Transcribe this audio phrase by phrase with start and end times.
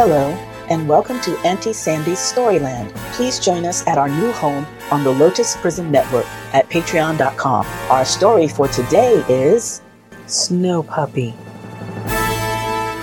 [0.00, 0.30] Hello,
[0.70, 2.94] and welcome to Auntie Sandy's Storyland.
[3.14, 6.24] Please join us at our new home on the Lotus Prism Network
[6.54, 7.66] at patreon.com.
[7.90, 9.82] Our story for today is
[10.28, 11.34] Snow Puppy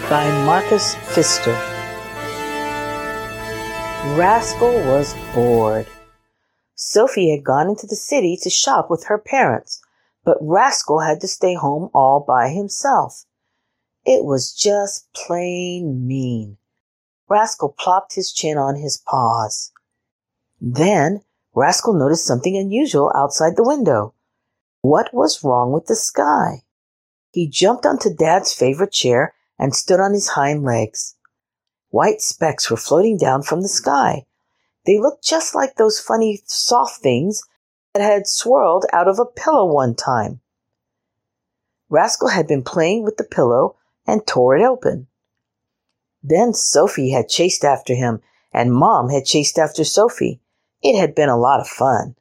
[0.10, 1.52] by Marcus Pfister.
[4.16, 5.88] Rascal was bored.
[6.76, 9.82] Sophie had gone into the city to shop with her parents,
[10.24, 13.26] but Rascal had to stay home all by himself.
[14.06, 16.56] It was just plain mean.
[17.28, 19.72] Rascal plopped his chin on his paws.
[20.62, 21.22] Then
[21.54, 24.14] Rascal noticed something unusual outside the window.
[24.82, 26.64] What was wrong with the sky?
[27.32, 31.16] He jumped onto Dad's favorite chair and stood on his hind legs.
[31.90, 34.26] White specks were floating down from the sky.
[34.86, 37.42] They looked just like those funny soft things
[37.94, 40.42] that had swirled out of a pillow one time.
[41.90, 45.08] Rascal had been playing with the pillow and tore it open.
[46.28, 48.20] Then Sophie had chased after him,
[48.52, 50.42] and Mom had chased after Sophie.
[50.82, 52.16] It had been a lot of fun.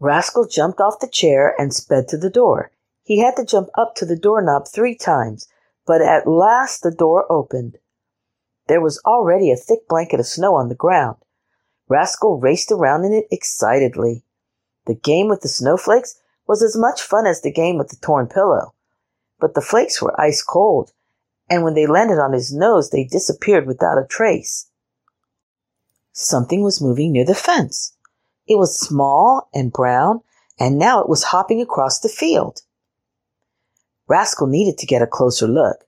[0.00, 2.72] Rascal jumped off the chair and sped to the door.
[3.04, 5.46] He had to jump up to the doorknob three times,
[5.86, 7.78] but at last the door opened.
[8.66, 11.18] There was already a thick blanket of snow on the ground.
[11.88, 14.24] Rascal raced around in it excitedly.
[14.86, 16.16] The game with the snowflakes
[16.48, 18.74] was as much fun as the game with the torn pillow.
[19.38, 20.90] But the flakes were ice cold,
[21.48, 24.68] and when they landed on his nose, they disappeared without a trace.
[26.12, 27.94] Something was moving near the fence.
[28.46, 30.20] It was small and brown,
[30.58, 32.62] and now it was hopping across the field.
[34.06, 35.84] Rascal needed to get a closer look.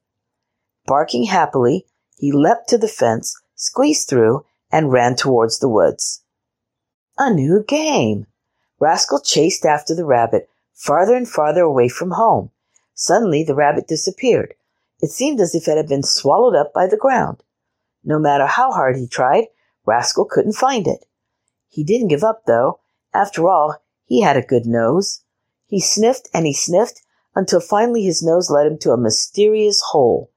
[0.87, 1.87] Barking happily,
[2.19, 6.23] he leapt to the fence, squeezed through, and ran towards the woods.
[7.19, 8.27] A new game!
[8.79, 12.51] Rascal chased after the rabbit, farther and farther away from home.
[12.95, 14.55] Suddenly the rabbit disappeared.
[15.01, 17.43] It seemed as if it had been swallowed up by the ground.
[18.05, 19.47] No matter how hard he tried,
[19.85, 21.05] Rascal couldn't find it.
[21.69, 22.81] He didn't give up, though.
[23.13, 25.23] After all, he had a good nose.
[25.67, 27.03] He sniffed and he sniffed
[27.35, 30.31] until finally his nose led him to a mysterious hole.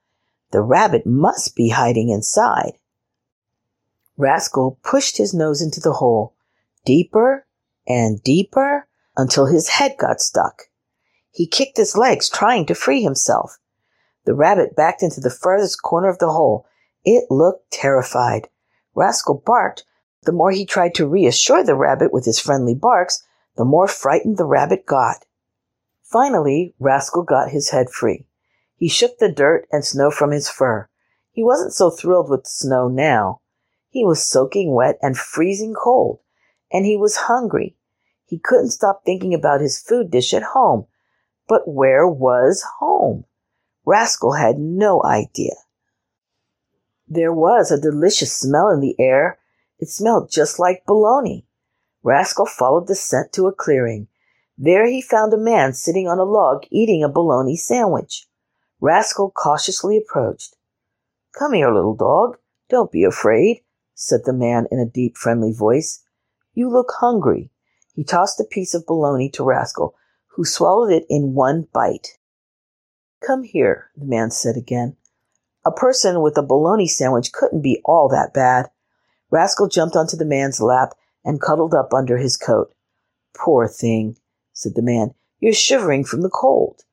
[0.52, 2.74] The rabbit must be hiding inside.
[4.18, 6.36] Rascal pushed his nose into the hole,
[6.86, 7.46] deeper
[7.88, 10.64] and deeper until his head got stuck.
[11.32, 13.60] He kicked his legs, trying to free himself.
[14.26, 16.66] The rabbit backed into the furthest corner of the hole.
[17.06, 18.50] It looked terrified.
[18.96, 19.86] Rascal barked.
[20.24, 23.24] The more he tried to reassure the rabbit with his friendly barks,
[23.56, 25.26] the more frightened the rabbit got.
[26.04, 28.26] Finally, Rascal got his head free.
[28.76, 30.90] He shook the dirt and snow from his fur.
[31.32, 33.42] He wasn't so thrilled with snow now.
[33.90, 36.20] He was soaking wet and freezing cold,
[36.72, 37.76] and he was hungry.
[38.26, 40.86] He couldn't stop thinking about his food dish at home.
[41.48, 43.26] But where was home?
[43.90, 45.56] Rascal had no idea.
[47.08, 49.40] There was a delicious smell in the air.
[49.80, 51.48] It smelled just like bologna.
[52.04, 54.08] Rascal followed the scent to a clearing.
[54.60, 58.28] There he found a man sitting on a log eating a bologna sandwich.
[58.80, 60.56] Rascal cautiously approached.
[61.32, 62.38] Come here, little dog.
[62.70, 63.64] Don't be afraid,
[63.96, 66.04] said the man in a deep, friendly voice.
[66.54, 67.50] You look hungry.
[67.96, 69.96] He tossed a piece of bologna to Rascal,
[70.36, 72.20] who swallowed it in one bite.
[73.26, 74.96] Come here, the man said again.
[75.66, 78.70] A person with a bologna sandwich couldn't be all that bad.
[79.30, 80.94] Rascal jumped onto the man's lap
[81.24, 82.74] and cuddled up under his coat.
[83.36, 84.18] Poor thing,
[84.54, 85.14] said the man.
[85.40, 86.84] You're shivering from the cold.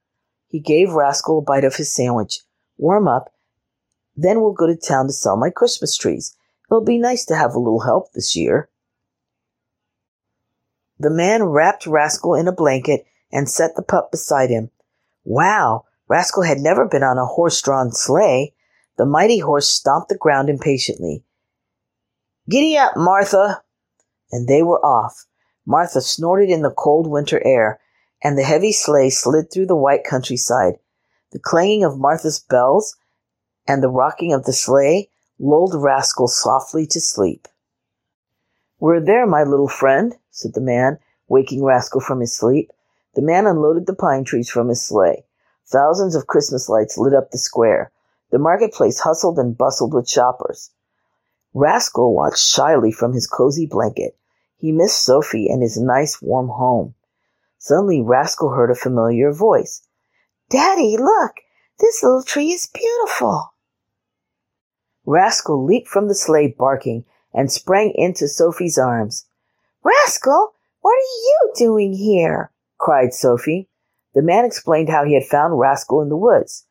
[0.49, 2.41] He gave Rascal a bite of his sandwich.
[2.77, 3.33] Warm up.
[4.17, 6.37] Then we'll go to town to sell my Christmas trees.
[6.71, 8.69] It'll be nice to have a little help this year.
[10.99, 14.71] The man wrapped Rascal in a blanket and set the pup beside him.
[15.25, 18.55] Wow, Rascal had never been on a horse drawn sleigh.
[18.97, 21.25] The mighty horse stomped the ground impatiently.
[22.49, 23.63] Giddy up, Martha!
[24.31, 25.27] And they were off.
[25.67, 27.81] Martha snorted in the cold winter air,
[28.23, 30.75] and the heavy sleigh slid through the white countryside.
[31.33, 32.97] The clanging of Martha's bells
[33.67, 37.49] and the rocking of the sleigh lulled Rascal softly to sleep.
[38.79, 40.99] We're there, my little friend, said the man,
[41.29, 42.71] waking Rascal from his sleep.
[43.15, 45.26] The man unloaded the pine trees from his sleigh.
[45.69, 47.91] Thousands of Christmas lights lit up the square.
[48.31, 50.71] The marketplace hustled and bustled with shoppers.
[51.55, 54.17] Rascal watched shyly from his cozy blanket.
[54.57, 56.95] He missed Sophie and his nice warm home.
[57.59, 59.83] Suddenly Rascal heard a familiar voice.
[60.51, 61.33] Daddy, look!
[61.81, 63.53] This little tree is beautiful.
[65.05, 67.05] Rascal leaped from the sleigh barking
[67.35, 69.27] and sprang into Sophie's arms.
[69.83, 72.51] Rascal, what are you doing here?
[72.79, 73.69] cried Sophie.
[74.17, 76.65] The man explained how he had found Rascal in the woods.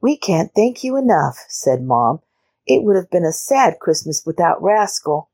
[0.00, 2.18] We can't thank you enough, said Mom.
[2.66, 5.30] It would have been a sad Christmas without Rascal.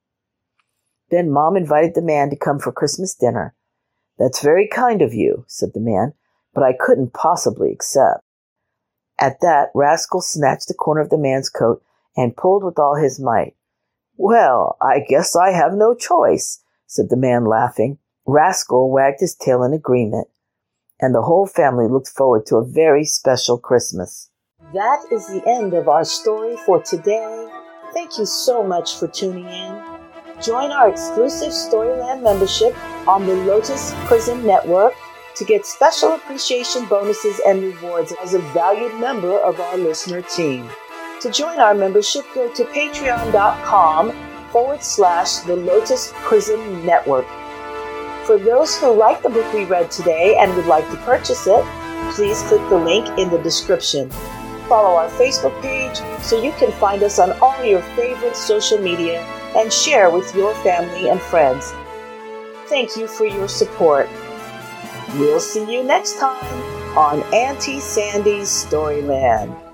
[1.11, 3.55] Then Mom invited the man to come for Christmas dinner.
[4.19, 6.13] That's very kind of you, said the man,
[6.53, 8.23] but I couldn't possibly accept.
[9.19, 11.83] At that, Rascal snatched the corner of the man's coat
[12.19, 13.57] and pulled with all his might.
[14.19, 17.97] Well, I guess I have no choice, said the man, laughing.
[18.27, 20.29] Rascal wagged his tail in agreement,
[21.01, 24.31] and the whole family looked forward to a very special Christmas.
[24.75, 27.49] That is the end of our story for today.
[27.93, 29.83] Thank you so much for tuning in.
[30.41, 32.75] Join our exclusive Storyland membership
[33.09, 34.95] on the Lotus Prism Network
[35.37, 40.69] to get special appreciation bonuses and rewards as a valued member of our listener team.
[41.21, 44.13] To join our membership, go to patreon.com
[44.51, 47.27] forward slash the Lotus Prism Network.
[48.31, 51.65] For those who like the book we read today and would like to purchase it,
[52.13, 54.09] please click the link in the description.
[54.69, 59.21] Follow our Facebook page so you can find us on all your favorite social media
[59.57, 61.73] and share with your family and friends.
[62.69, 64.09] Thank you for your support.
[65.15, 69.70] We'll see you next time on Auntie Sandy's Storyland.